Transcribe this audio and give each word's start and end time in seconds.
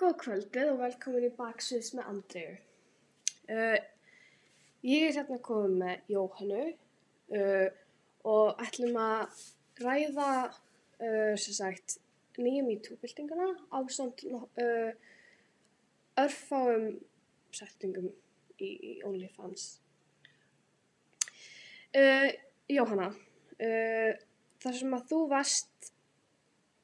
Góð 0.00 0.14
kvöldið 0.22 0.68
og 0.72 0.78
velkomin 0.80 1.26
í 1.26 1.28
Baksviðs 1.36 1.90
með 1.92 2.06
Andreu. 2.08 2.52
Uh, 3.52 3.74
ég 4.86 5.02
er 5.10 5.18
hérna 5.18 5.36
komin 5.44 5.74
með 5.82 6.06
Jóhannu 6.14 6.60
uh, 7.36 7.66
og 8.32 8.62
ætlum 8.64 8.96
að 8.96 9.42
ræða 9.82 10.30
uh, 10.48 11.36
sagt 11.36 11.98
nýja 12.40 12.64
MeToo-byltinguna 12.64 13.50
á 13.68 13.78
samt 13.92 14.24
uh, 14.24 14.88
örfáum 16.24 16.88
settingum 17.60 18.08
í, 18.56 18.72
í 18.72 18.96
OnlyFans. 19.04 19.68
Uh, 21.92 22.32
Jóhanna, 22.72 23.12
uh, 23.12 24.10
þar 24.64 24.82
sem 24.82 24.96
að 24.96 25.08
þú 25.12 25.22
varst 25.36 25.94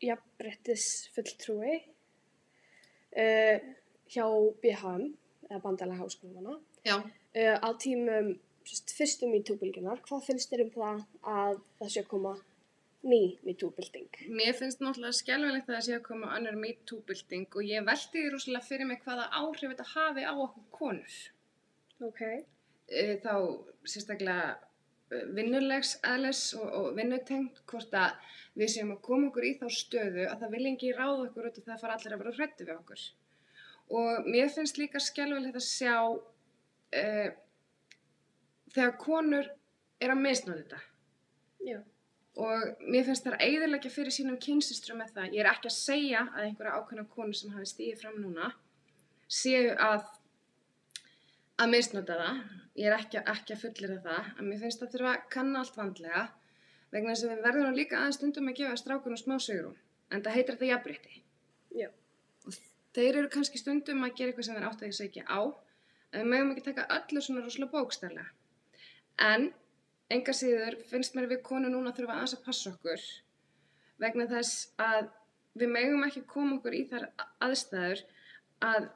jafnbrettis 0.05 0.91
fulltrúi 1.17 1.79
uh, 3.17 3.71
hjá 4.13 4.27
BHM, 4.63 5.07
eða 5.51 5.63
Bandalega 5.63 6.03
Háskólumana, 6.03 6.59
uh, 6.87 7.57
á 7.63 7.69
tímum 7.81 8.35
sérst, 8.67 8.93
fyrstu 8.97 9.31
MeToo-bylginar. 9.31 10.03
Hvað 10.07 10.29
finnst 10.31 10.53
þér 10.53 10.67
um 10.67 10.75
það 10.75 11.01
að 11.23 11.59
það 11.79 11.93
sé 11.95 12.03
að 12.03 12.11
koma 12.13 12.35
ný 13.07 13.21
MeToo-bylting? 13.47 14.21
mér 14.35 14.57
finnst 14.59 14.83
náttúrulega 14.83 15.21
skjálfilegt 15.21 15.69
að 15.71 15.77
það 15.77 15.87
sé 15.87 15.97
að 15.97 16.05
koma 16.09 16.33
önnur 16.39 16.59
MeToo-bylting 16.63 17.47
og 17.55 17.71
ég 17.71 17.87
velti 17.87 18.19
því 18.19 18.33
rosalega 18.35 18.67
fyrir 18.67 18.91
mig 18.91 19.03
hvaða 19.05 19.29
áhrif 19.41 19.73
þetta 19.73 19.89
hafi 19.93 20.27
á 20.27 20.35
okkur 20.35 20.67
konur. 20.75 21.19
Ok. 22.09 22.23
E, 22.87 23.05
þá 23.23 23.35
sérstaklega 23.87 24.57
vinnulegs 25.11 25.97
aðles 26.07 26.41
og, 26.59 26.67
og 26.67 26.89
vinnutengt 26.97 27.63
hvort 27.71 27.95
að 27.95 28.17
við 28.59 28.73
séum 28.73 28.95
að 28.95 29.03
koma 29.07 29.31
okkur 29.31 29.47
í 29.47 29.53
þá 29.61 29.67
stöðu 29.71 30.27
að 30.27 30.41
það 30.43 30.55
vilja 30.57 30.73
ekki 30.73 30.95
ráða 30.97 31.27
okkur 31.29 31.49
út 31.51 31.61
og 31.61 31.67
það 31.69 31.83
fara 31.83 31.99
allir 31.99 32.17
að 32.17 32.23
vera 32.23 32.35
hrættu 32.39 32.67
við 32.67 32.77
okkur. 32.77 33.05
Og 33.97 34.27
mér 34.27 34.49
finnst 34.51 34.81
líka 34.81 35.03
skjálfilegt 35.03 35.59
að 35.61 35.67
sjá 35.67 35.97
e, 36.91 37.05
þegar 38.75 38.97
konur 39.03 39.53
er 40.03 40.15
að 40.15 40.23
misnáða 40.25 40.63
þetta. 40.63 40.83
Já. 41.67 41.79
og 42.37 42.83
mér 42.85 43.07
finnst 43.07 43.25
það 43.25 43.41
eiginlega 43.41 43.91
fyrir 43.91 44.13
sínum 44.13 44.37
kynsistrum 44.43 44.99
með 45.01 45.15
það. 45.17 45.33
Ég 45.35 45.43
er 45.43 45.49
ekki 45.51 45.71
að 45.71 45.79
segja 45.79 46.27
að 46.35 46.43
einhverja 46.45 46.77
ákveðna 46.77 47.07
konur 47.15 47.39
sem 47.39 47.55
hafi 47.55 47.71
stíðið 47.71 48.03
fram 48.03 48.19
núna 48.21 48.51
séu 49.27 49.73
að 49.81 50.05
að 51.57 51.73
misnota 51.73 52.19
það. 52.21 52.43
Ég 52.77 52.89
er 52.91 52.97
ekki, 52.99 53.21
ekki 53.23 53.55
að 53.55 53.63
fullera 53.65 53.99
það. 54.05 54.31
En 54.37 54.49
mér 54.51 54.63
finnst 54.63 54.83
það 54.83 54.95
þurfa 54.95 55.13
að 55.15 55.29
kanna 55.33 55.63
allt 55.63 55.79
vandlega 55.81 56.25
vegna 56.93 57.13
þess 57.13 57.27
að 57.27 57.33
við 57.33 57.45
verðum 57.47 57.67
nú 57.67 57.77
líka 57.77 57.99
aðeins 57.99 58.19
stundum 58.21 58.51
að 58.51 58.59
gefa 58.61 58.81
strákunum 58.81 59.21
smá 59.21 59.37
sögurum. 59.43 59.77
En 60.13 60.25
það 60.25 60.37
heitir 60.37 60.57
þetta 60.57 60.71
jafnrétti. 60.71 61.23
Já. 61.77 61.89
Og 62.47 62.59
þeir 62.97 63.21
eru 63.23 63.31
kannski 63.33 63.61
stundum 63.61 64.05
að 64.07 64.19
gera 64.19 64.33
eitthvað 64.33 64.49
sem 64.49 64.59
þeir 64.59 64.69
átt 64.69 64.83
að 64.83 64.91
ég 64.91 64.99
segja 64.99 65.25
á. 65.27 65.41
En 66.13 66.23
við 66.23 66.33
mögum 66.33 66.53
ekki 66.53 66.67
taka 66.69 66.89
öllu 66.99 67.23
svona 67.25 67.45
rosalega 67.45 67.73
bókstærlega. 67.73 68.29
En 69.27 69.49
enga 70.13 70.35
síður 70.37 70.77
finnst 70.91 71.17
mér 71.17 71.31
við 71.33 71.43
konu 71.49 71.73
núna 71.73 71.95
þurfa 71.97 72.19
aðeins 72.19 72.37
að 72.37 72.45
passa 72.47 72.73
okkur 72.75 73.07
vegna 74.03 74.27
þess 74.31 74.69
að 74.83 75.09
við 75.57 75.73
megum 75.73 76.05
ekki 76.07 76.23
koma 76.29 76.59
okkur 76.59 76.77
í 76.77 76.83
þar 76.91 77.09
aðstæður 77.45 78.03
að 78.67 78.91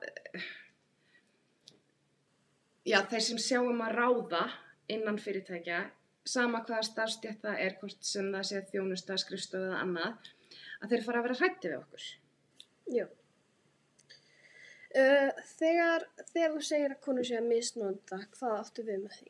já, 2.87 3.01
þeir 3.11 3.25
sem 3.27 3.41
sjáum 3.43 3.83
að 3.85 3.97
ráða 3.99 4.45
innan 4.91 5.21
fyrirtækja 5.21 5.85
sama 6.27 6.63
hvaða 6.67 6.87
starfstjætt 6.87 7.45
það 7.45 7.63
er 7.65 7.77
hvort 7.81 8.05
sem 8.05 8.29
það 8.33 8.47
sé 8.49 8.63
þjónusta, 8.73 9.17
skrifstofu 9.21 9.71
eða 9.71 9.81
annað 9.85 10.31
að 10.81 10.93
þeir 10.93 11.07
fara 11.07 11.21
að 11.21 11.29
vera 11.29 11.41
hrætti 11.41 11.71
við 11.71 11.79
okkur 11.81 12.09
Já. 12.91 13.05
Uh, 14.91 15.31
þegar, 15.55 16.07
þegar 16.33 16.55
þú 16.57 16.63
segir 16.67 16.95
að 16.95 17.03
konur 17.05 17.27
sé 17.29 17.37
að 17.39 17.51
misnóta, 17.53 18.19
hvað 18.35 18.57
áttu 18.57 18.85
við 18.89 19.05
með 19.05 19.19
því? 19.19 19.29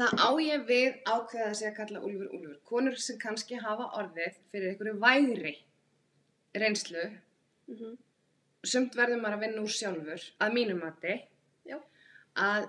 Það 0.00 0.22
á 0.22 0.30
ég 0.40 0.62
við 0.68 1.00
ákveða 1.02 1.48
að 1.48 1.56
segja 1.58 1.72
að 1.72 1.80
kalla 1.80 2.04
úlfur 2.06 2.36
úlfur. 2.36 2.60
Konur 2.70 3.00
sem 3.02 3.18
kannski 3.20 3.58
hafa 3.60 3.88
orðið 3.98 4.38
fyrir 4.52 4.70
einhverju 4.70 4.94
væri 5.02 5.56
reynslu, 6.54 7.10
Mm 7.70 7.98
sumt 8.66 8.96
verður 8.96 9.22
maður 9.22 9.36
að 9.38 9.44
vinna 9.46 9.62
úr 9.64 9.74
sjálfur, 9.74 10.24
að 10.40 10.56
mínu 10.56 10.76
mati, 10.80 11.16
að, 12.40 12.66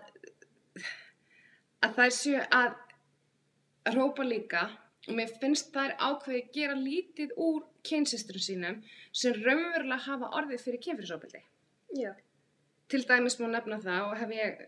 að 1.86 1.98
þær 1.98 2.16
séu 2.16 2.42
að 2.56 3.94
rópa 3.96 4.26
líka 4.26 4.64
og 5.08 5.16
mér 5.18 5.32
finnst 5.42 5.72
þær 5.74 5.96
ákveði 5.98 6.42
að 6.42 6.52
gera 6.56 6.76
lítið 6.78 7.32
úr 7.42 7.64
kynsistrum 7.88 8.44
sínum 8.44 8.82
sem 9.12 9.34
raunverulega 9.34 10.06
hafa 10.06 10.30
orðið 10.38 10.66
fyrir 10.66 10.84
kynfyrirsópildi. 10.86 11.42
Til 12.92 13.02
dæmis 13.08 13.40
má 13.40 13.48
nefna 13.50 13.80
það 13.82 14.08
og 14.10 14.18
hef 14.20 14.34
ég, 14.36 14.62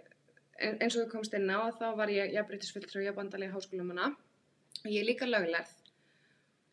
eins 0.63 0.95
og 0.95 1.03
þú 1.03 1.07
komst 1.11 1.37
inn 1.37 1.51
á, 1.51 1.69
þá 1.77 1.87
var 1.99 2.11
ég 2.13 2.33
jafnbreytisfulltrúi 2.33 3.09
á 3.11 3.17
bandalega 3.17 3.53
háskólamanna 3.53 4.13
og 4.13 4.89
ég 4.89 5.03
er 5.03 5.09
líka 5.11 5.29
löglerð. 5.29 5.82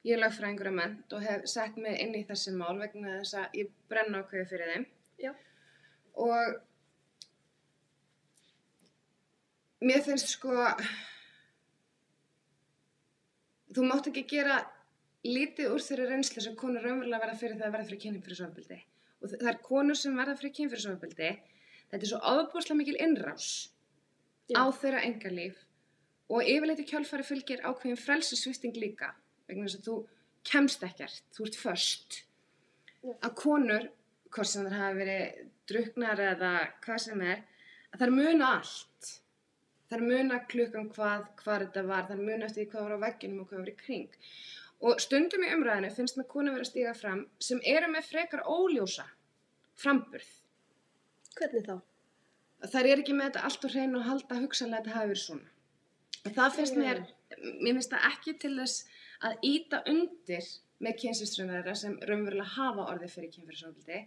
Ég 0.00 0.16
er 0.16 0.22
lögfræðingur 0.22 0.71
að 0.71 0.77
ment 0.78 1.12
og 1.12 1.25
hef 1.27 1.43
sett 1.53 1.77
mig 1.77 1.99
inn 2.00 2.15
í 2.16 2.25
þessi 2.28 2.55
mál 2.56 2.78
vegna 2.81 3.19
þess 3.19 3.37
að 3.43 3.59
ég 3.59 3.72
brenna 3.93 4.22
ákveði 4.22 4.47
fyrir 4.49 4.72
þeim. 4.72 4.87
Já. 5.21 5.33
Og 6.25 6.55
mér 9.84 10.00
finnst 10.06 10.33
sko, 10.33 10.56
þú 13.77 13.87
mátt 13.91 14.09
ekki 14.09 14.25
gera 14.33 14.62
lítið 15.28 15.75
úr 15.75 15.84
þeirri 15.84 16.09
reynslu 16.15 16.47
sem 16.47 16.56
konur 16.56 16.84
raunverulega 16.87 17.25
verða 17.27 17.41
fyrir 17.44 17.61
það 17.61 17.69
að 17.69 17.77
verða 17.77 17.91
fyrir 17.91 18.05
kynfyrirsofabildi. 18.06 18.82
Og 19.21 19.32
það 19.37 19.49
er 19.53 19.62
konur 19.69 20.00
sem 20.00 20.17
verða 20.17 20.41
fyrir 20.41 20.56
kynfyrirsofabildi, 20.62 21.32
þetta 21.91 22.05
er 22.06 22.12
svo 22.15 22.25
áðbúrslega 22.25 22.81
mikil 22.81 23.00
innrás 23.05 23.49
Já. 24.49 24.56
á 24.56 24.65
þeirra 24.72 25.05
engalíf 25.05 25.67
og 26.32 26.47
yfirleitt 26.47 26.81
í 26.81 26.88
kjálfari 26.88 27.27
fylgir 27.27 27.61
ákveðin 27.67 28.00
frelsisvifting 28.00 28.81
líka 28.81 29.12
vegna 29.50 29.69
þess 29.69 29.81
að 29.81 29.88
þú 29.88 29.97
kemst 30.50 30.84
ekkert, 30.87 31.22
þú 31.37 31.47
ert 31.47 31.59
först. 31.61 32.21
Já. 33.00 33.12
Að 33.15 33.34
konur, 33.41 33.88
hvort 34.31 34.50
sem 34.50 34.66
þær 34.66 34.78
hafa 34.78 34.99
verið 35.00 35.43
druknar 35.71 36.22
eða 36.25 36.53
hvað 36.84 37.03
sem 37.06 37.25
er, 37.27 37.43
að 37.91 38.05
þær 38.05 38.15
muna 38.16 38.55
allt. 38.59 39.12
Þær 39.91 40.03
muna 40.06 40.41
klukkan 40.47 40.91
hvað, 40.94 41.28
hvað 41.41 41.65
þetta 41.66 41.87
var, 41.88 42.09
þær 42.09 42.21
muna 42.22 42.47
eftir 42.47 42.62
því 42.62 42.72
hvað 42.72 42.84
var 42.87 42.97
á 42.97 43.05
vegginum 43.05 43.43
og 43.43 43.50
hvað 43.50 43.62
var 43.62 43.72
í 43.72 43.78
kring. 43.81 44.19
Og 44.81 45.00
stundum 45.03 45.44
í 45.44 45.53
umræðinu 45.53 45.91
finnst 45.93 46.17
með 46.17 46.31
konu 46.31 46.55
vera 46.55 46.65
að 46.65 46.71
stíga 46.71 46.93
fram 46.97 47.25
sem 47.43 47.61
eru 47.69 47.91
með 47.93 48.06
frekar 48.12 48.47
óljósa 48.49 49.05
framburð. 49.81 50.28
Hvernig 51.37 51.67
þá? 51.67 51.75
Þær 52.71 52.87
eru 52.87 53.03
ekki 53.03 53.17
með 53.17 53.31
þetta 53.31 53.43
allt 53.49 53.67
á 53.67 53.69
hreinu 53.72 54.00
og 54.00 54.06
halda 54.06 54.38
hugsanlega 54.41 54.81
að 54.81 54.87
þetta 54.87 54.97
hafi 54.97 55.11
verið 55.11 55.22
svona. 55.25 55.50
Og 56.21 56.34
það 56.37 56.56
finnst 56.56 56.77
mér, 56.77 57.03
mér 57.61 57.77
finnst 57.78 57.94
það 57.94 58.09
ekki 58.11 58.34
til 58.43 58.53
þess 58.59 58.81
að 59.26 59.47
íta 59.47 59.82
undir 59.91 60.47
með 60.81 60.97
kynsiströmm 61.03 61.53
þeirra 61.53 61.76
sem 61.76 61.97
raunverulega 62.08 62.54
hafa 62.56 62.86
orðið 62.94 63.14
fyrir 63.14 63.32
kynfyrirsofbildi, 63.34 64.00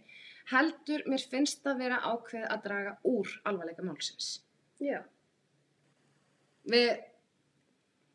heldur 0.50 1.04
mér 1.10 1.26
finnst 1.30 1.62
það 1.64 1.82
vera 1.84 2.00
ákveð 2.02 2.46
að 2.50 2.64
draga 2.66 2.94
úr 3.08 3.34
alvarleika 3.48 3.86
málsins. 3.86 4.30
Já. 4.82 5.00
Við 6.70 6.90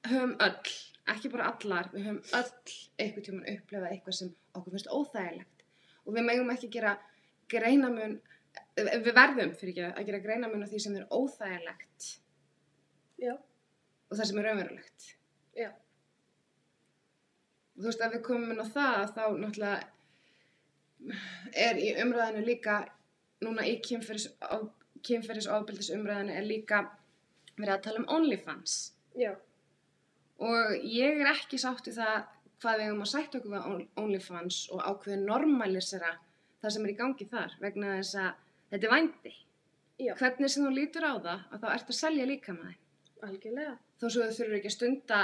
höfum 0.10 0.36
öll, 0.44 0.74
ekki 1.14 1.32
bara 1.32 1.52
allar, 1.54 1.90
við 1.94 2.10
höfum 2.10 2.42
öll 2.42 2.76
einhvern 3.00 3.28
tímann 3.28 3.52
upplefað 3.54 3.94
eitthvað 3.94 4.20
sem 4.20 4.34
okkur 4.58 4.76
finnst 4.76 4.92
óþægilegt 4.92 5.66
og 6.06 6.16
við 6.16 6.28
megum 6.28 6.52
ekki 6.54 6.72
gera 6.74 6.96
greinamun, 7.50 8.18
við 8.76 9.12
verðum 9.14 9.54
fyrir 9.58 9.76
ekki 9.76 10.02
að 10.02 10.10
gera 10.10 10.24
greinamun 10.24 10.66
á 10.66 10.70
því 10.70 10.82
sem 10.84 10.98
er 11.00 11.08
óþægilegt 11.14 12.10
Já. 13.20 13.36
og 13.36 14.18
það 14.18 14.26
sem 14.26 14.42
er 14.42 14.50
raunverulegt. 14.50 15.14
Já. 15.58 15.70
Þú 17.80 17.88
veist, 17.88 18.02
ef 18.04 18.14
við 18.14 18.24
komum 18.28 18.52
inn 18.54 18.60
á 18.60 18.68
það, 18.68 19.14
þá 19.16 19.24
náttúrulega 19.40 19.80
er 21.68 21.80
í 21.80 21.90
umræðinu 22.04 22.42
líka, 22.48 22.80
núna 23.46 23.64
í 23.68 23.78
kynferðis, 23.86 24.26
kynferðisofbildis 25.08 25.92
umræðinu 25.96 26.34
er 26.36 26.48
líka 26.48 26.82
verið 27.56 27.76
að 27.78 27.84
tala 27.86 28.02
um 28.02 28.10
OnlyFans. 28.18 28.74
Já. 29.20 29.32
Og 30.44 30.76
ég 30.88 31.22
er 31.24 31.32
ekki 31.34 31.60
sátt 31.60 31.88
í 31.92 31.94
það 31.96 32.18
hvað 32.60 32.80
við 32.82 32.90
höfum 32.90 33.06
að 33.06 33.12
sætta 33.14 33.40
okkur 33.40 33.54
við 33.54 33.68
On- 33.72 33.88
OnlyFans 34.04 34.58
og 34.76 34.84
ákveðin 34.84 35.26
normalisera 35.28 36.12
það 36.60 36.74
sem 36.76 36.86
er 36.88 36.92
í 36.94 36.98
gangi 37.00 37.28
þar 37.32 37.56
vegna 37.64 37.94
þess 38.00 38.16
að 38.20 38.34
þetta 38.74 38.88
er 38.90 38.94
vændi. 38.96 39.34
Já. 40.00 40.14
Hvernig 40.20 40.52
sem 40.52 40.64
þú 40.68 40.74
lítur 40.76 41.08
á 41.08 41.14
það, 41.20 41.40
að 41.52 41.64
þá 41.64 41.68
ert 41.74 41.90
að 41.94 42.00
selja 42.00 42.28
líka 42.28 42.56
með 42.56 42.68
þeim. 42.68 42.84
Algjörlega. 43.30 43.74
Þó 44.00 44.06
svo 44.08 44.28
þú 44.28 44.36
þurfur 44.38 44.58
ekki 44.60 44.70
að 44.72 44.76
stunda 44.78 45.22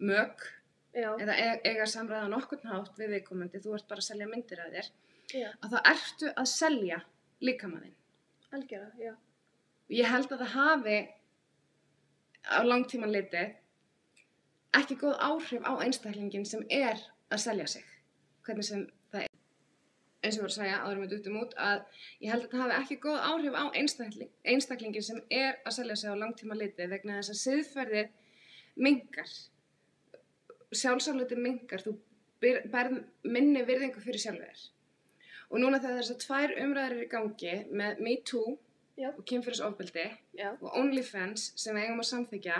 mög 0.00 0.44
Já. 0.94 1.10
eða 1.18 1.34
e- 1.42 1.60
eiga 1.64 1.86
samræða 1.90 2.28
nokkurn 2.30 2.70
hátt 2.70 2.98
við 2.98 3.10
viðkomandi, 3.16 3.60
þú 3.64 3.74
ert 3.74 3.88
bara 3.88 4.02
að 4.02 4.08
selja 4.08 4.26
myndir 4.30 4.60
af 4.62 4.72
þér, 4.76 4.90
Já. 5.34 5.48
að 5.62 5.70
þá 5.74 5.78
ertu 5.90 6.32
að 6.36 6.48
selja 6.52 7.00
líkamaðinn. 7.42 7.94
Algjörlega, 8.54 8.92
já. 9.02 9.14
Ég 9.90 10.06
held 10.08 10.32
að 10.32 10.44
það 10.44 10.52
hafi 10.54 10.98
á 12.46 12.60
langtíman 12.64 13.12
litið 13.12 13.54
ekki 14.74 14.96
góð 15.00 15.18
áhrif 15.22 15.62
á 15.66 15.72
einstaklingin 15.84 16.46
sem 16.46 16.64
er 16.70 16.98
að 17.30 17.42
selja 17.44 17.66
sig, 17.66 17.84
hvernig 18.46 18.64
sem 18.64 18.84
það 19.12 19.22
er. 19.24 19.30
eins 20.24 20.38
og 20.38 20.42
var 20.44 20.50
að 20.52 20.56
segja 20.56 20.78
áður 20.84 21.00
með 21.02 21.10
duttum 21.12 21.40
út 21.42 21.54
að 21.60 21.82
ég 22.24 22.30
held 22.32 22.44
að 22.44 22.46
þetta 22.48 22.62
hafi 22.62 22.76
ekki 22.82 22.96
góð 23.04 23.18
áhrif 23.28 23.56
á 23.60 23.64
einstakling, 23.76 24.30
einstaklingin 24.44 25.02
sem 25.02 25.20
er 25.30 25.58
að 25.66 25.76
selja 25.78 25.96
sig 25.96 26.10
á 26.10 26.16
langtíma 26.16 26.56
liti 26.56 26.86
vegna 26.88 27.18
þess 27.20 27.34
að 27.34 27.42
siðferðið 27.42 28.08
mingar 28.76 29.28
sjálfsáluti 30.78 31.36
mingar 31.40 31.82
þú 31.84 31.96
ber- 32.42 33.02
minni 33.24 33.62
virðingu 33.66 34.02
fyrir 34.04 34.20
sjálfur 34.22 34.46
þér. 34.50 34.62
Og 35.50 35.60
núna 35.60 35.80
þegar 35.80 36.00
þessar 36.02 36.20
tvær 36.24 36.54
umræður 36.64 36.94
eru 36.96 37.04
í 37.04 37.10
gangi 37.12 37.54
með 37.70 38.00
Me 38.04 38.16
Too 38.26 38.56
Já. 38.98 39.10
og 39.10 39.24
kynfyrirsofbeldi 39.26 40.06
Já. 40.38 40.50
og 40.60 40.70
OnlyFans 40.80 41.52
sem 41.60 41.74
við 41.76 41.88
eigum 41.88 42.02
að 42.02 42.10
samþykja 42.10 42.56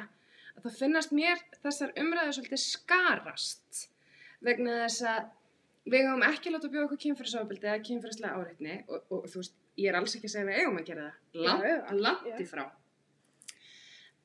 að 0.55 0.67
það 0.67 0.79
finnast 0.81 1.13
mér 1.15 1.43
þessar 1.63 1.93
umræður 2.03 2.37
svolítið 2.39 2.63
skarast 2.65 3.85
vegna 4.45 4.79
þess 4.85 5.05
að 5.11 5.29
við 5.91 6.01
eigum 6.01 6.25
ekki 6.27 6.51
að 6.51 6.57
láta 6.57 6.71
bjóða 6.73 6.87
okkur 6.89 7.03
kynfyrirsofbeldi 7.05 7.69
eða 7.71 7.85
kynfyrirslega 7.89 8.41
áreitni 8.41 8.77
og, 8.89 9.05
og, 9.11 9.27
þú 9.31 9.41
veist, 9.43 9.57
ég 9.81 9.91
er 9.91 9.99
alls 9.99 10.15
ekki 10.17 10.31
að 10.31 10.35
segja 10.35 10.45
að 10.47 10.51
við 10.53 10.61
eigum 10.63 10.81
að 10.81 10.89
gera 10.91 11.07
það. 11.09 12.01
Langt, 12.05 12.29
í 12.41 12.47
frá. 12.51 12.65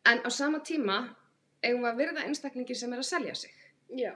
En 0.09 0.21
á 0.25 0.29
sama 0.33 0.61
tíma 0.65 0.99
eigum 1.65 1.83
við 1.83 1.89
að 1.91 1.99
virða 2.03 2.25
einstaklingi 2.27 2.77
sem 2.77 2.93
er 2.95 3.01
að 3.03 3.09
selja 3.09 3.35
sig 3.35 3.55
Já. 3.89 4.13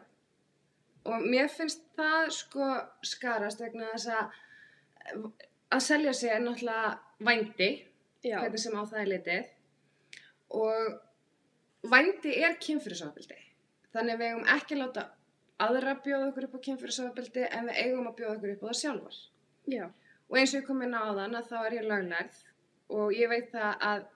og 1.03 1.25
mér 1.25 1.49
finnst 1.51 1.81
það 1.97 2.29
sko 2.35 2.67
skarast 3.05 3.63
vegna 3.63 3.89
þess 3.93 4.07
að 4.13 5.31
að 5.73 5.81
selja 5.83 6.13
sig 6.13 6.31
er 6.31 6.43
náttúrulega 6.43 6.99
vændi 7.25 7.71
Já. 8.23 8.37
hvernig 8.39 8.61
sem 8.61 8.77
á 8.77 8.83
það 8.85 9.01
er 9.01 9.09
litið 9.13 9.49
og 10.53 11.89
vændi 11.91 12.35
er 12.45 12.55
kynfyrirsofabildi 12.61 13.39
þannig 13.95 14.21
við 14.21 14.29
eigum 14.29 14.49
ekki 14.55 14.77
að 14.77 14.83
láta 14.83 15.05
aðra 15.63 15.97
bjóða 16.05 16.29
okkur 16.29 16.47
upp 16.47 16.57
á 16.57 16.65
kynfyrirsofabildi 16.67 17.45
en 17.49 17.69
við 17.69 17.81
eigum 17.83 18.09
að 18.09 18.17
bjóða 18.21 18.37
okkur 18.37 18.53
upp 18.55 18.63
á 18.63 18.67
það 18.69 18.79
sjálfar 18.81 19.19
Já. 19.73 19.85
og 20.29 20.39
eins 20.39 20.53
og 20.53 20.61
ég 20.61 20.67
kom 20.69 20.85
inn 20.85 20.95
á 20.97 21.01
áðan 21.09 21.37
að 21.39 21.49
þá 21.51 21.57
er 21.63 21.77
ég 21.79 21.89
löglærð 21.89 22.41
og 22.99 23.17
ég 23.17 23.31
veit 23.31 23.49
það 23.51 23.85
að 23.89 24.07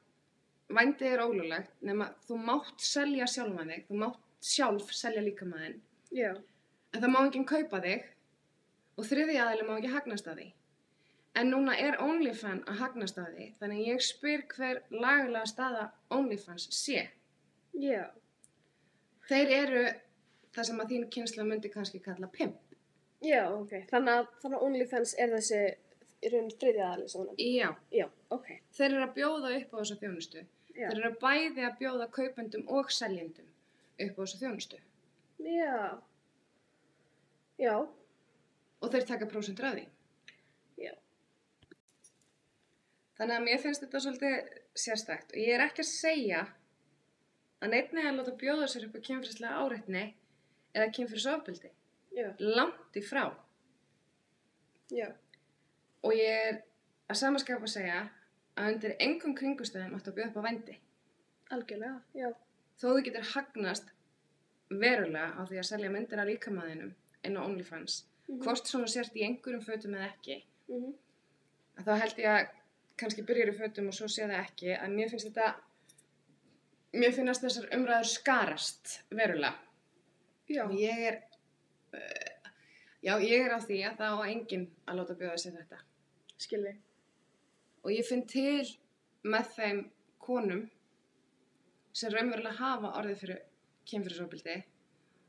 vændi 0.78 1.10
er 1.10 1.24
ólulegt 1.24 1.76
nema 1.90 2.10
þú 2.28 2.40
mátt 2.48 2.84
selja 2.84 3.28
sjálfan 3.32 3.74
þig 3.74 3.86
þú 3.90 4.00
mátt 4.04 4.24
sjálf 4.44 4.92
selja 4.94 5.22
líkamæðin 5.26 5.82
en 6.94 7.02
það 7.02 7.12
má 7.14 7.20
enginn 7.26 7.46
kaupa 7.50 7.82
þig 7.84 8.06
og 8.98 9.06
þriði 9.10 9.38
aðeins 9.42 9.68
má 9.68 9.76
ekki 9.78 9.94
hagnast 9.94 10.28
að 10.32 10.42
því 10.42 10.48
en 11.38 11.52
núna 11.54 11.76
er 11.78 12.00
OnlyFans 12.02 12.66
að 12.70 12.80
hagnast 12.82 13.18
að 13.22 13.34
því 13.38 13.48
þannig 13.60 13.82
að 13.82 13.90
ég 13.92 14.06
spyr 14.08 14.46
hver 14.56 14.80
lagalega 14.90 15.46
staða 15.50 15.90
OnlyFans 16.18 16.70
sé 16.74 17.04
Já. 17.78 18.08
þeir 19.30 19.52
eru 19.58 19.84
það 20.56 20.70
sem 20.70 20.80
að 20.82 20.94
þín 20.94 21.10
kynsla 21.14 21.46
myndi 21.46 21.70
kannski 21.74 22.00
kalla 22.02 22.30
pimp 22.34 22.64
Já, 23.26 23.48
ok. 23.50 23.72
Þannig 23.90 24.14
að, 24.14 24.28
þannig 24.44 24.58
að 24.60 24.64
OnlyFans 24.68 25.14
er 25.18 25.32
þessi 25.34 25.62
í 26.22 26.30
raun 26.34 26.52
þriðja 26.54 26.90
aðli 26.92 27.08
svona. 27.10 27.34
já, 27.42 27.70
Já, 27.94 28.06
ok. 28.34 28.50
þeir 28.78 28.92
eru 28.92 29.04
að 29.06 29.14
bjóða 29.16 29.54
upp 29.58 29.74
á 29.74 29.78
þessa 29.80 29.98
þjónustu 30.02 30.44
Já. 30.78 30.90
þeir 30.90 31.00
eru 31.02 31.12
bæði 31.22 31.66
að 31.66 31.78
bjóða 31.82 32.08
kaupendum 32.14 32.68
og 32.78 32.92
seljendum 32.94 33.50
upp 34.06 34.20
á 34.20 34.22
þessa 34.22 34.42
þjónustu 34.44 34.82
Já. 35.48 35.80
Já. 37.62 37.76
og 38.82 38.94
þeir 38.94 39.10
taka 39.10 39.30
prósentur 39.32 39.70
af 39.70 39.78
því 39.78 39.86
Já. 40.86 40.94
Þannig 43.18 43.36
að 43.40 43.46
mér 43.48 43.62
finnst 43.64 43.84
þetta 43.86 44.04
svolítið 44.06 44.56
sérstækt 44.78 45.34
og 45.34 45.42
ég 45.42 45.56
er 45.56 45.66
ekki 45.66 45.84
að 45.86 45.92
segja 45.92 46.46
að 47.58 47.74
neittni 47.74 48.06
að 48.06 48.20
láta 48.20 48.36
bjóða 48.38 48.68
sér 48.70 48.88
upp 48.88 48.98
á 49.02 49.06
kynfyrslega 49.08 49.62
áreitni 49.64 50.04
eða 50.78 50.92
kynfyrsofbeldi. 50.94 51.72
Já. 52.18 52.30
Langt 52.42 52.98
í 52.98 53.04
frá. 53.06 53.32
Já. 54.94 55.10
Og 56.06 56.14
ég 56.14 56.44
er 56.50 56.60
að 57.10 57.22
samaskapa 57.22 57.66
að 57.66 57.74
segja 57.74 58.02
að 58.58 58.76
undir 58.76 58.96
engum 59.04 59.36
kringustöðum 59.38 59.98
áttu 59.98 60.14
að 60.14 60.20
bjóða 60.20 60.30
upp 60.30 60.38
á 60.38 60.48
vændi. 60.48 60.78
Algjörlega. 61.56 61.98
Já. 62.18 62.30
Þó 62.78 62.86
þú 62.92 63.04
getur 63.08 63.30
hagnast 63.34 63.90
verulega 64.70 65.34
á 65.34 65.42
því 65.48 65.60
að 65.62 65.70
selja 65.72 65.90
myndir 65.94 66.22
af 66.22 66.30
líkamæðinum 66.30 66.94
inn 67.26 67.38
á 67.38 67.42
OnlyFans. 67.42 68.04
Mhm. 68.28 68.42
Hvort 68.44 68.68
svona 68.68 68.88
sért 68.92 69.16
í 69.16 69.24
einhverjum 69.26 69.64
fötum 69.66 69.96
eða 69.96 70.12
ekki. 70.14 70.44
Mhm. 70.68 70.94
að 71.78 71.86
þá 71.86 71.94
held 72.02 72.18
ég 72.18 72.26
að 72.34 72.48
kannski 72.98 73.24
byrjar 73.26 73.52
í 73.52 73.58
fötum 73.58 73.88
og 73.88 73.94
svo 73.94 74.08
sé 74.10 74.26
það 74.26 74.40
ekki 74.42 74.72
að 74.74 74.94
mér 74.98 75.12
finnst 75.12 75.28
þetta 75.30 75.56
mér 76.98 77.14
finnast 77.14 77.44
þessar 77.46 77.68
umræður 77.78 78.10
skarast 78.12 78.94
verulega 79.12 79.54
Já. 80.50 80.64
og 80.66 80.74
ég 80.80 81.04
er 81.10 81.20
uh, 81.94 82.52
já, 83.04 83.14
ég 83.22 83.46
er 83.46 83.54
á 83.54 83.60
því 83.62 83.78
að 83.86 84.00
það 84.02 84.18
á 84.18 84.30
enginn 84.32 84.66
að 84.88 85.00
láta 85.02 85.18
bjóða 85.20 85.38
sér 85.44 85.58
þetta 85.60 85.82
Skilji. 86.38 86.74
og 87.84 87.92
ég 87.94 88.10
finn 88.10 88.26
til 88.30 88.66
með 89.28 89.54
þeim 89.58 89.84
konum 90.24 90.66
sem 91.98 92.14
raunverulega 92.14 92.60
hafa 92.60 92.94
orðið 93.00 93.22
fyrir 93.24 93.44
kynfyrirsóbildi 93.90 94.58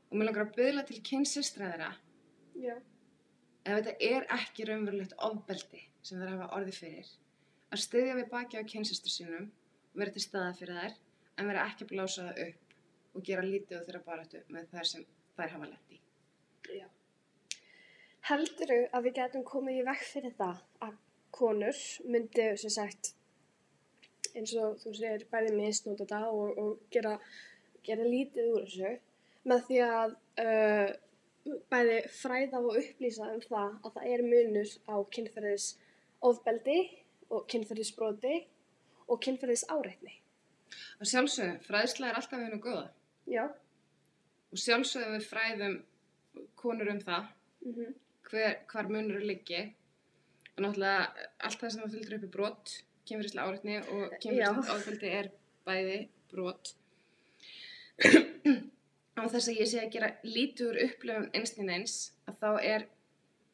og 0.09 0.17
mér 0.17 0.29
langar 0.29 0.45
að 0.45 0.55
byðla 0.59 0.85
til 0.89 0.99
kynsistra 1.09 1.71
þeirra 1.71 1.89
Já. 2.63 2.75
ef 3.65 3.71
þetta 3.71 3.95
er 4.09 4.27
ekki 4.35 4.67
raunverulegt 4.69 5.17
ofbeldi 5.29 5.83
sem 6.01 6.21
þær 6.21 6.33
hafa 6.35 6.49
orðið 6.57 6.79
fyrir 6.83 7.11
að 7.69 7.83
styðja 7.85 8.17
við 8.19 8.31
baki 8.33 8.61
á 8.61 8.69
kynsistur 8.73 9.13
sínum 9.13 9.49
og 9.49 10.01
vera 10.01 10.15
til 10.15 10.25
staða 10.25 10.55
fyrir 10.59 10.81
þær 10.81 10.97
en 11.39 11.51
vera 11.51 11.65
ekki 11.69 11.85
að 11.85 11.93
blása 11.93 12.27
það 12.29 12.41
upp 12.47 13.17
og 13.17 13.25
gera 13.25 13.45
lítið 13.45 13.81
á 13.81 13.85
þeirra 13.87 14.05
baráttu 14.05 14.41
með 14.53 14.71
þær 14.73 14.89
sem 14.93 15.05
þær 15.37 15.53
hafa 15.55 15.69
lett 15.69 15.93
í. 15.93 15.99
Já. 16.79 16.87
Helduru 18.29 18.81
að 18.93 19.07
við 19.07 19.15
getum 19.21 19.45
komið 19.47 19.79
í 19.79 19.85
vekk 19.87 20.03
fyrir 20.09 20.35
það 20.37 20.59
að 20.85 20.97
konur 21.33 21.79
myndi, 22.05 22.49
sem 22.61 22.73
sagt, 22.73 23.13
eins 24.37 24.53
og 24.59 24.79
þú 24.81 24.93
segir, 24.97 25.25
bæði 25.31 25.53
misnóta 25.55 26.05
þetta 26.05 26.31
og, 26.31 26.57
og 26.61 26.93
gera, 26.93 27.15
gera 27.85 28.07
lítið 28.07 28.49
úr 28.53 28.65
þessu 28.65 28.95
með 29.49 29.63
því 29.67 29.79
að 29.85 30.15
uh, 30.43 30.89
bæði 31.71 31.99
fræða 32.13 32.61
og 32.61 32.79
upplýsa 32.81 33.29
um 33.33 33.43
það 33.45 33.77
að 33.87 33.95
það 33.95 34.09
er 34.13 34.25
munur 34.27 34.73
á 34.91 34.95
kynferðis 35.15 35.67
ofbeldi 36.29 36.79
og 37.29 37.45
kynferðisbroti 37.49 38.35
og 39.09 39.21
kynferðis 39.23 39.65
áreitni. 39.71 40.19
Að 40.99 41.09
sjálfsögðu, 41.13 41.55
fræðsla 41.65 42.11
er 42.11 42.19
alltaf 42.19 42.43
hennu 42.43 42.59
góða 42.61 42.85
Já. 43.29 43.47
og 44.51 44.61
sjálfsögðu 44.61 45.15
við 45.15 45.25
fræðum 45.31 45.81
konur 46.59 46.93
um 46.93 47.01
það 47.03 47.35
Mm 47.59 47.95
hver, 48.29 48.59
hvar 48.69 48.89
munur 48.91 49.23
liggi 49.25 49.61
og 50.55 50.63
náttúrulega 50.63 51.27
allt 51.45 51.61
það 51.61 51.73
sem 51.73 51.83
það 51.83 51.93
fylgdur 51.95 52.17
upp 52.17 52.25
í 52.25 52.31
brot 52.35 52.73
kynfyrirslega 53.09 53.47
áreitni 53.49 53.79
og 53.81 54.15
kynfyrirslega 54.21 54.75
ofbeldi 54.75 55.13
er 55.21 55.31
bæði 55.67 55.97
brot. 56.31 56.73
Á 59.19 59.21
þess 59.27 59.49
að 59.49 59.59
ég 59.59 59.67
sé 59.67 59.81
að 59.81 59.91
gera 59.97 60.13
lítið 60.23 60.69
úr 60.69 60.81
upplöfum 60.85 61.27
einstin 61.35 61.73
eins 61.73 61.97
að 62.29 62.39
þá 62.43 62.49
er 62.73 62.87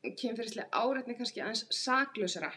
kynfyrirslega 0.05 0.83
áreitni 0.83 1.17
kannski 1.17 1.41
aðeins 1.41 1.65
saklausara 1.73 2.51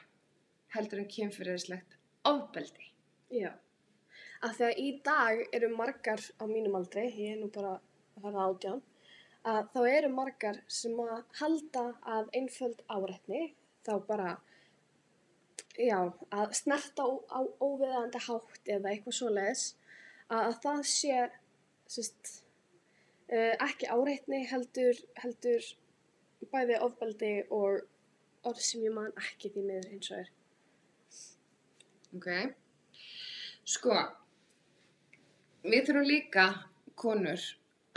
heldur 0.75 1.01
en 1.03 1.09
kynfyrirslegt 1.15 1.97
ofbeldi. 2.29 2.91
Já, 3.33 3.53
af 4.45 4.57
því 4.59 4.67
að 4.69 4.83
í 4.83 4.89
dag 5.05 5.43
eru 5.57 5.71
margar 5.75 6.23
á 6.41 6.45
mínum 6.51 6.77
aldri, 6.79 7.09
ég 7.17 7.35
er 7.35 7.41
nú 7.41 7.49
bara 7.55 7.77
að 7.79 8.27
fara 8.27 8.47
átján, 8.49 8.83
að 9.49 9.61
þá 9.73 9.81
eru 9.95 10.11
margar 10.13 10.61
sem 10.81 11.01
að 11.05 11.25
halda 11.41 11.85
að 12.17 12.31
einföld 12.41 12.85
áreitni, 12.89 13.43
þá 13.87 13.95
bara, 14.09 14.35
já, 15.79 15.99
að 16.35 16.55
snerta 16.59 17.07
á, 17.07 17.11
á 17.39 17.41
óviðandi 17.63 18.23
hátt 18.27 18.73
eða 18.77 18.93
eitthvað 18.93 19.19
svoleiðis, 19.19 19.65
að, 20.29 20.41
að 20.41 20.57
það 20.65 20.81
sé, 20.93 21.19
sérst, 21.89 22.33
uh, 23.33 23.55
ekki 23.69 23.91
áreitni 23.93 24.43
heldur, 24.51 25.03
heldur 25.23 25.71
bæði 26.53 26.79
ofbeldi 26.85 27.33
og 27.55 27.87
orð 28.47 28.63
sem 28.63 28.85
ég 28.87 28.95
man 28.95 29.11
ekki 29.19 29.51
því 29.53 29.65
miður 29.67 29.91
eins 29.95 30.11
og 30.13 30.21
er. 30.23 30.31
ok 32.19 32.29
sko 33.69 33.97
við 35.67 35.89
þurfum 35.89 36.09
líka 36.09 36.47
konur 36.99 37.43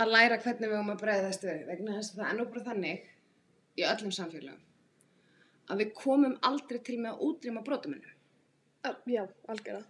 að 0.02 0.14
læra 0.16 0.40
hvernig 0.42 0.68
við 0.68 0.78
höfum 0.78 0.94
að 0.96 1.04
bregðast 1.06 1.48
við 1.48 1.64
vegna 1.70 1.96
þess 2.00 2.14
að 2.14 2.22
það 2.22 2.32
er 2.32 2.38
nú 2.40 2.48
bara 2.50 2.68
þannig 2.68 3.08
í 3.78 3.88
öllum 3.88 4.16
samfélögum 4.18 4.68
að 5.70 5.84
við 5.84 5.94
komum 5.98 6.38
aldrei 6.48 6.80
til 6.80 6.98
með 7.00 7.12
að 7.14 7.24
útrýma 7.28 7.64
brotamennum 7.68 8.18
já, 9.06 9.24
algjörða. 9.52 9.84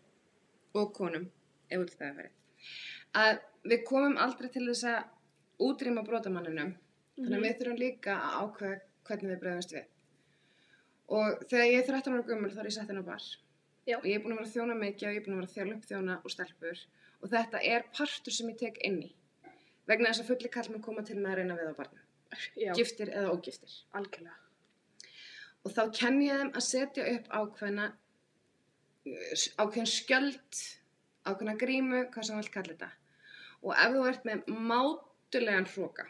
og 0.75 0.93
konum 0.97 1.29
ef 1.69 1.79
út 1.79 1.95
það 1.95 2.07
er 2.09 2.15
verið 2.19 2.39
að 3.21 3.41
við 3.71 3.83
komum 3.87 4.17
aldrei 4.21 4.49
til 4.51 4.65
þess 4.67 4.87
að 4.91 5.67
útrýma 5.67 6.03
brotamanninum 6.07 6.73
þannig 7.17 7.37
að 7.37 7.45
við 7.45 7.57
þurfum 7.59 7.79
líka 7.81 8.17
að 8.17 8.37
ákveða 8.41 8.77
hvernig 9.07 9.31
við 9.33 9.39
bregðumst 9.43 9.75
við. 9.75 9.87
Og 11.11 11.41
þegar 11.51 11.67
ég 11.67 11.79
er 11.81 11.87
13 11.89 12.15
ára 12.15 12.27
gömul 12.29 12.51
þá 12.53 12.61
er 12.61 12.69
ég 12.69 12.75
sett 12.77 12.93
inn 12.93 13.01
á 13.03 13.05
bar. 13.11 13.29
Já. 13.89 13.97
og 13.97 14.05
ég 14.05 14.19
er 14.19 14.21
búin 14.21 14.35
að 14.35 14.37
vera 14.37 14.47
að 14.47 14.53
þjóna 14.53 14.75
mikið 14.77 15.07
og 15.07 15.15
ég 15.15 15.19
er 15.19 15.23
búin 15.25 15.33
að 15.33 15.39
vera 15.39 15.49
að 15.49 15.55
þjála 15.55 15.75
upp 15.75 15.87
þjóna 15.89 16.17
og 16.21 16.33
stelpur. 16.35 16.83
Og 17.21 17.31
þetta 17.31 17.63
er 17.65 17.87
partur 17.97 18.35
sem 18.35 18.51
ég 18.51 18.59
tek 18.61 18.77
inn 18.85 18.99
í. 19.01 19.09
Vegna 19.89 20.11
þess 20.11 20.23
að 20.23 20.29
fulli 20.29 20.51
kall 20.53 20.67
með 20.69 20.83
koma 20.85 21.05
til 21.05 21.17
með 21.17 21.31
að 21.31 21.41
reyna 21.41 21.57
við 21.57 21.73
á 21.73 21.79
barnum 21.81 22.07
giftir 22.77 23.11
eða 23.11 23.33
ógiftir. 23.33 23.73
Algjörlega. 23.97 24.40
Og 25.65 25.73
þá 25.75 25.81
kenn 25.97 26.21
ég 26.25 26.39
þeim 26.41 26.53
að 26.57 26.65
setja 26.67 27.07
upp 27.15 27.27
ákveðna 27.39 27.89
ákveðin 29.61 29.89
skjöld 29.89 30.61
ákveðna 31.25 31.55
grímu, 31.61 32.01
hvað 32.13 32.27
sem 32.27 32.39
vilt 32.41 32.53
kalla 32.53 32.73
þetta 32.73 32.89
og 33.61 33.73
ef 33.77 33.95
þú 33.95 34.05
ert 34.09 34.25
með 34.29 34.47
mátulegan 34.71 35.67
hróka 35.69 36.07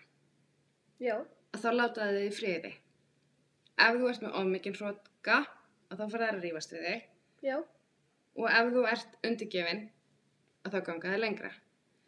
þá 1.61 1.69
láta 1.75 2.07
þið 2.11 2.27
í 2.27 2.35
friði 2.35 2.73
ef 3.81 3.97
þú 3.99 4.11
ert 4.11 4.25
með 4.25 4.37
ofmikinn 4.41 4.77
hróka 4.79 5.39
þá 5.91 6.03
fara 6.05 6.27
þær 6.29 6.37
að 6.37 6.45
rífast 6.45 6.75
við 6.75 6.85
þig 6.87 7.49
Já. 7.49 7.57
og 8.37 8.47
ef 8.51 8.71
þú 8.75 8.85
ert 8.93 9.19
undirgefin 9.27 9.83
þá 10.71 10.79
ganga 10.87 11.11
þið 11.15 11.23
lengra 11.25 11.51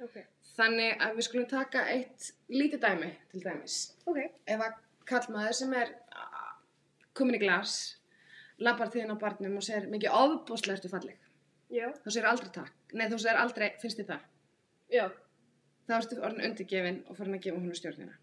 Ok. 0.04 0.16
þannig 0.58 1.00
að 1.04 1.18
við 1.18 1.26
skulum 1.28 1.50
taka 1.52 1.84
eitt 1.92 2.32
lítið 2.52 2.82
dæmi 2.84 3.12
til 3.32 3.44
dæmis 3.44 3.78
Ok. 4.06 4.20
ef 4.46 4.64
að 4.68 4.80
kallmaður 5.10 5.58
sem 5.60 5.76
er 5.80 5.92
komin 7.18 7.38
í 7.38 7.42
glas 7.44 7.76
lappar 8.64 8.92
tíðin 8.94 9.14
á 9.14 9.18
barnum 9.22 9.58
og 9.60 9.66
segir 9.66 9.90
mikið 9.92 10.16
ofbúslega 10.18 10.78
ertu 10.78 10.92
falleg. 10.92 11.20
Já. 11.74 11.88
þá 12.04 12.10
segir 12.10 12.28
aldrei 12.30 12.50
takk, 12.54 12.74
nei 12.94 13.08
þú 13.10 13.18
segir 13.22 13.40
aldrei 13.42 13.70
finnst 13.82 13.98
þið 13.98 14.10
það, 14.12 14.26
Já. 14.94 15.06
þá 15.88 15.94
ertu 15.98 16.18
orðin 16.22 16.50
undirgefin 16.50 17.00
og 17.08 17.18
farin 17.18 17.38
að 17.38 17.46
gefa 17.48 17.62
húnu 17.62 17.78
stjórnina. 17.80 18.18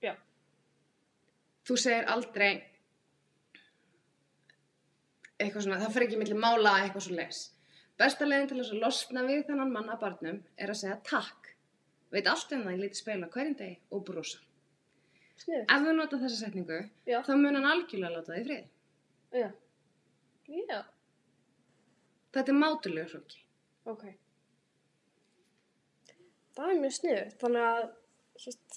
Já. 0.00 0.14
þú 1.68 1.76
segir 1.82 2.08
aldrei 2.14 2.52
eitthvað 5.36 5.66
svona, 5.66 5.82
það 5.82 5.92
fer 5.98 6.06
ekki 6.06 6.22
milli 6.22 6.38
mála 6.38 6.78
eitthvað 6.80 7.06
svo 7.08 7.18
les 7.18 7.42
besta 8.00 8.26
leiðin 8.26 8.48
til 8.50 8.58
þess 8.62 8.74
að 8.74 8.82
losna 8.86 9.26
við 9.28 9.44
þennan 9.50 9.74
mann 9.74 9.92
að 9.92 10.00
barnum 10.00 10.40
er 10.56 10.72
að 10.72 10.80
segja 10.80 10.96
takk. 11.06 11.52
Veit 12.14 12.26
allt 12.30 12.52
um 12.54 12.64
það 12.66 12.76
í 12.76 12.80
lítið 12.80 13.00
speila 13.00 13.30
hverjum 13.30 13.56
degi 13.58 13.76
og 13.90 14.04
brosa 14.06 14.40
Sniðut. 15.42 15.70
ef 15.74 15.82
þú 15.86 15.92
nota 15.98 16.18
þessa 16.22 16.38
setningu 16.44 16.80
Já. 17.10 17.18
þá 17.26 17.32
mun 17.40 17.56
hann 17.58 17.70
algjörlega 17.72 18.14
láta 18.16 18.36
þig 18.36 18.44
frið 18.48 19.40
Já. 19.42 19.48
Já. 20.70 20.80
þetta 22.36 22.52
er 22.54 22.60
mátulegur 22.60 23.10
hróki 23.16 23.40
Ok. 23.84 24.04
Það 26.54 26.70
er 26.72 26.78
mjög 26.80 26.94
sniðut. 26.96 27.32
Þannig 27.42 27.64
að 27.68 27.82
sérst, 28.44 28.76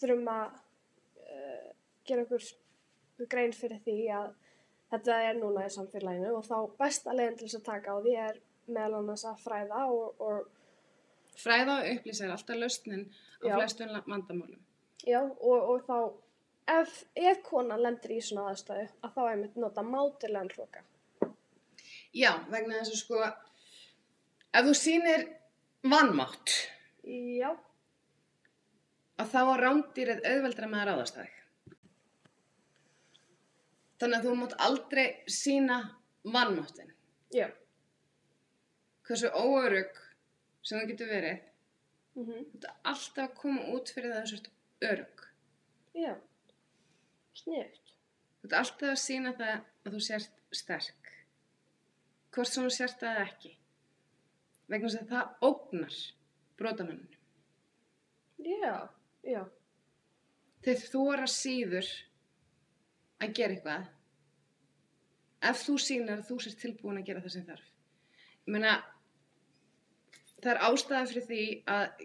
þurfum 0.00 0.30
að 0.32 0.56
uh, 1.20 1.68
gera 2.08 2.24
okkur 2.24 2.46
grein 3.30 3.54
fyrir 3.54 3.80
því 3.84 3.96
að 4.16 4.32
þetta 4.94 5.18
er 5.28 5.38
núna 5.38 5.66
í 5.68 5.72
samfélaginu 5.74 6.32
og 6.38 6.44
þá 6.48 6.56
besta 6.80 7.14
leiðin 7.14 7.38
til 7.40 7.46
þess 7.48 7.60
að 7.60 7.66
taka 7.68 7.94
á 7.94 7.98
því 8.04 8.16
er 8.24 8.40
meðal 8.66 8.98
annars 9.02 9.24
að 9.28 9.40
fræða 9.44 9.84
og, 9.92 10.20
og 10.24 11.38
fræða 11.44 11.76
og 11.82 11.88
upplýsa 11.92 12.26
er 12.26 12.34
alltaf 12.34 12.58
lausnin 12.60 13.04
á 13.44 13.54
la- 13.54 14.04
vandamálum 14.08 14.62
já, 15.02 15.20
og, 15.20 15.70
og 15.70 15.82
þá 15.88 15.96
ef, 16.80 17.04
ef 17.16 17.42
konan 17.46 17.82
lendir 17.82 18.14
í 18.16 18.20
svona 18.24 18.50
aðstæðu 18.52 18.86
að 19.04 19.14
þá 19.16 19.22
einmitt 19.30 19.56
nota 19.60 19.82
mátilegan 19.82 20.50
hróka. 20.54 20.84
já, 22.14 22.32
vegna 22.50 22.78
þess 22.80 22.94
að 22.94 23.00
sko 23.02 23.22
ef 24.54 24.68
þú 24.68 24.74
sýnir 24.78 25.26
vannmátt 25.84 26.52
Já. 27.04 27.50
að 29.20 29.32
þá 29.34 29.40
á 29.44 29.54
rándýrið 29.60 30.22
auðveldra 30.24 30.68
með 30.70 30.80
að 30.80 30.88
ráðast 30.88 31.18
að 31.18 31.26
þig 31.26 31.40
þannig 34.00 34.16
að 34.18 34.24
þú 34.28 34.36
mátt 34.40 34.56
aldrei 34.68 35.06
sína 35.30 35.78
vannmáttin 36.24 36.94
Já. 37.34 37.50
hversu 39.04 39.28
óörug 39.36 40.00
sem 40.64 40.78
það 40.78 40.88
getur 40.94 41.12
verið 41.12 41.42
Mm 42.14 42.28
þú 42.30 42.34
ert 42.38 42.66
alltaf 42.86 43.24
að 43.24 43.32
koma 43.40 43.62
út 43.74 43.90
fyrir 43.90 44.12
það 44.12 44.20
að 44.22 44.28
þú 44.30 44.36
ert 44.36 44.50
örug 44.90 45.24
Já. 45.94 46.12
Sniðut. 47.34 47.92
þú 48.40 48.48
ert 48.48 48.56
alltaf 48.60 48.88
að 48.90 49.00
sína 49.02 49.32
það 49.38 49.54
að 49.56 49.96
þú 49.96 50.00
sért 50.08 50.40
sterk 50.54 51.10
hvort 52.34 52.50
sem 52.50 52.66
þú 52.66 52.72
sért 52.74 53.02
það 53.02 53.20
ekki 53.24 53.52
vegna 54.70 54.88
þess 54.88 55.02
að 55.02 55.12
það 55.12 55.50
ógnar 55.50 55.98
brotamenninu 56.58 57.18
Já. 58.44 58.74
Já. 59.24 59.42
þegar 60.64 60.88
þú 60.94 61.04
er 61.14 61.24
að 61.24 61.34
síður 61.34 61.92
að 63.24 63.36
gera 63.38 63.54
eitthvað 63.56 63.84
ef 65.44 65.62
þú 65.66 65.76
sýnar 65.84 66.18
að 66.20 66.28
þú 66.30 66.40
sért 66.44 66.60
tilbúin 66.64 66.98
að 67.00 67.06
gera 67.10 67.22
það 67.24 67.36
sem 67.36 67.46
þarf 67.48 67.70
ég 68.44 68.52
meina 68.56 68.74
það 70.44 70.50
er 70.54 70.62
ástæða 70.68 71.06
fyrir 71.10 71.26
því 71.30 71.42
að 71.74 72.04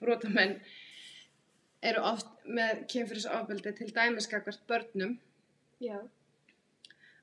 brotamenn 0.00 0.54
eru 1.90 2.02
oft 2.08 2.30
með 2.58 2.84
kynfyrirsofbeldi 2.92 3.72
til 3.78 3.90
dæmis 3.96 4.28
kakvart 4.30 4.66
börnum 4.68 5.16
Já. 5.82 5.98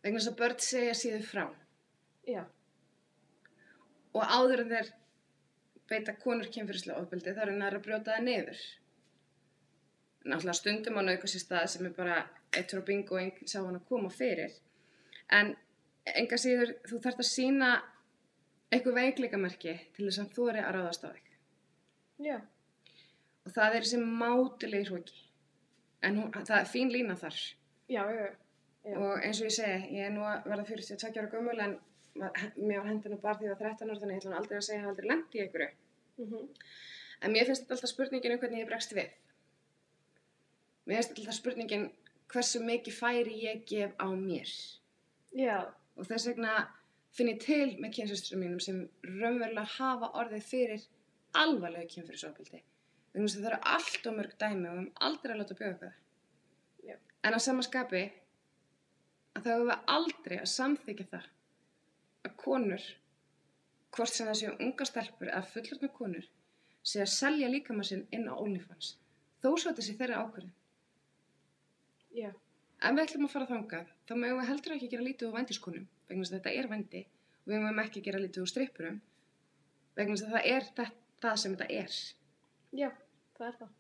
vegna 0.04 0.20
þess 0.20 0.32
að 0.32 0.40
börn 0.42 0.60
segja 0.66 0.98
síður 0.98 1.28
frá 1.30 1.46
Já. 2.30 2.44
og 4.14 4.36
áður 4.38 4.66
en 4.66 4.74
þeir 4.76 4.92
beita 5.92 6.16
konur 6.24 6.52
kynfyrirslega 6.54 7.02
ofbeldi 7.02 7.34
þá 7.36 7.42
er 7.46 7.54
hann 7.54 7.66
að 7.68 7.82
brjóta 7.88 8.16
það 8.16 8.28
niður 8.28 8.62
náttúrulega 10.22 10.60
stundum 10.60 11.00
á 11.02 11.04
sér 11.26 11.44
stað 11.44 11.68
sem 11.74 11.88
er 11.90 11.98
bara 11.98 12.20
eitt 12.54 12.74
frá 12.74 12.84
bingo 12.86 13.18
og 13.18 13.24
enginn 13.24 13.50
sá 13.50 13.60
hann 13.64 13.80
að 13.80 13.88
koma 13.90 14.12
fyrir 14.14 14.54
en 15.38 15.56
enga 16.06 16.38
síður 16.42 16.76
þú 16.86 17.02
þarft 17.02 17.24
að 17.24 17.32
sína 17.32 17.72
eitthvað 18.72 19.00
veikleikamerki 19.00 19.76
til 19.96 20.08
þess 20.08 20.22
að 20.24 20.34
þú 20.36 20.48
er 20.52 20.62
að 20.62 20.74
ráðast 20.78 21.08
á 21.08 21.10
þig 21.10 21.30
Já. 22.28 22.38
Og 23.52 23.58
það 23.58 23.78
er 23.80 23.90
sem 23.92 24.08
mátilegi 24.22 24.90
hróki 24.90 25.20
en 26.08 26.18
hún, 26.18 26.32
það 26.34 26.58
er 26.62 26.72
fín 26.72 26.94
lína 26.94 27.18
þar 27.20 27.38
Já. 27.92 28.04
Já. 28.08 28.28
Já. 28.82 28.96
og 28.98 29.20
eins 29.22 29.42
og 29.44 29.50
ég 29.52 29.56
segi, 29.60 29.98
ég 30.00 30.08
er 30.08 30.14
nú 30.16 30.24
að 30.26 30.48
verða 30.48 30.66
42 30.72 31.20
ára 31.20 31.32
gömul 31.36 31.60
en 31.60 31.78
mér 32.16 32.80
var 32.82 32.88
hendina 32.90 33.20
bara 33.22 33.38
því 33.38 33.46
að 33.46 33.52
ég 33.52 33.60
var 33.60 33.76
13 33.76 33.92
ára 33.92 34.00
þannig 34.02 34.16
ég 34.16 34.24
ætla 34.24 34.32
nú 34.32 34.40
aldrei 34.40 34.58
að 34.58 34.68
segja 34.70 34.88
aldrei 34.90 35.12
lent 35.12 35.36
í 35.38 35.44
einhverju 35.46 35.72
Mm 36.22 36.50
En 37.22 37.34
mér 37.34 37.46
finnst 37.46 37.68
þetta 37.68 37.76
alltaf 37.76 37.92
spurningin 37.92 38.34
um 38.34 38.40
hvernig 38.42 38.64
ég 38.64 38.70
bregst 38.70 38.94
við. 38.98 39.10
Mér 40.90 41.04
finnst 41.04 41.20
alltaf 41.20 41.36
spurningin 41.38 41.84
hversu 42.34 42.62
mikið 42.66 42.96
færi 42.98 43.36
ég 43.44 43.60
gef 43.70 43.94
á 44.02 44.10
mér. 44.10 44.50
Já. 45.38 45.58
Og 45.98 46.08
þess 46.10 46.32
vegna 46.32 46.56
finn 47.14 47.30
ég 47.30 47.44
til 47.44 47.76
með 47.84 47.94
kynsisturum 48.00 48.42
mínum 48.42 48.64
sem 48.64 48.82
raunverulega 49.06 49.68
hafa 49.76 50.10
orðið 50.24 50.48
fyrir 50.50 50.88
alvarlegu 51.38 51.94
kynfyrirsofbeldi. 51.94 52.64
Þannig 53.12 53.28
að 53.28 53.38
það 53.38 53.50
eru 53.52 53.60
allt 53.76 54.08
og 54.08 54.18
mörg 54.18 54.36
dæmi 54.40 54.56
og 54.56 54.76
við 54.76 54.82
höfum 54.82 55.06
aldrei 55.08 55.34
að 55.34 55.40
láta 55.42 55.58
bjóða 55.60 55.72
eitthvað. 55.72 55.96
Já. 56.88 56.96
En 57.28 57.36
að 57.36 57.46
sama 57.46 57.66
skapi 57.68 58.04
að 59.36 59.44
þá 59.44 59.50
hefur 59.52 59.68
við 59.70 59.90
aldrei 59.96 60.38
að 60.38 60.52
samþykja 60.54 61.08
það 61.12 61.28
að 62.28 62.38
konur, 62.44 62.86
hvort 63.92 64.16
sem 64.16 64.30
það 64.30 64.40
séu 64.40 64.54
unga 64.68 64.88
stelpur 64.88 65.32
eða 65.32 65.50
fullorðna 65.52 65.92
konur, 65.98 66.30
sé 66.84 67.04
að 67.04 67.14
selja 67.16 67.52
líkama 67.52 67.86
sinn 67.88 68.06
inn 68.16 68.30
á 68.32 68.34
OnlyFans. 68.34 68.96
Þó 69.42 69.50
svo 69.52 69.72
þetta 69.72 69.86
sé 69.86 69.98
þeirra 70.00 70.22
ákvörðin. 70.24 70.56
Já. 72.16 72.32
Ef 72.82 72.96
við 72.96 73.04
ætlum 73.04 73.28
að 73.28 73.34
fara 73.36 73.50
þangað, 73.50 73.92
þá 74.08 74.14
mögum 74.16 74.40
við 74.42 74.50
heldur 74.50 74.76
ekki 74.76 74.88
að 74.88 74.94
gera 74.96 75.08
lítið 75.08 75.28
úr 75.28 75.36
vændiskonum, 75.38 75.84
vegna 76.08 76.24
þess 76.24 76.34
að 76.34 76.40
þetta 76.40 76.54
er 76.62 76.70
vændi 76.72 77.02
og 77.42 77.52
við 77.52 77.62
mögum 77.62 77.82
ekki 77.84 78.02
að 78.02 78.08
gera 78.08 78.22
lítið 78.24 78.42
úr 78.42 78.52
strippurum, 78.52 78.98
vegna 80.00 80.16
þess 80.16 80.28
að 80.28 80.36
það 80.36 80.50
er 80.56 80.68
það, 80.80 80.96
það 81.26 81.38
sem 81.44 81.56
þetta 81.58 81.78
er. 81.82 82.00
Já, 82.72 82.88
það 83.36 83.48
er 83.48 83.56
það. 83.60 83.72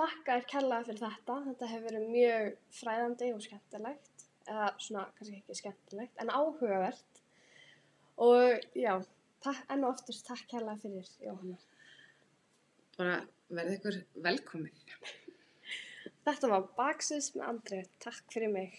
Þakka 0.00 0.34
er 0.34 0.46
kærlega 0.50 0.86
fyrir 0.88 1.02
þetta. 1.04 1.36
Þetta 1.46 1.70
hefur 1.70 1.86
verið 1.86 2.12
mjög 2.14 2.50
fræðandi 2.80 3.30
og 3.36 3.42
skemmtilegt. 3.44 4.24
Eða 4.50 4.68
svona, 4.82 5.04
kannski 5.18 5.38
ekki 5.38 5.56
skemmtilegt, 5.58 6.16
en 6.22 6.32
áhugavert. 6.34 7.20
Og 8.20 8.64
já, 8.76 8.94
takk, 9.44 9.60
enn 9.70 9.84
og 9.84 9.94
oftast 9.94 10.26
takk 10.26 10.46
kærlega 10.50 10.80
fyrir 10.82 11.12
Jóhanna. 11.22 11.60
Bara 12.96 13.20
verði 13.52 13.76
ykkur 13.78 14.00
velkomið. 14.26 14.82
Þetta 16.26 16.50
var 16.50 16.66
Baksins 16.76 17.30
með 17.36 17.46
Andrið. 17.52 17.92
Takk 18.02 18.34
fyrir 18.34 18.50
mig. 18.52 18.74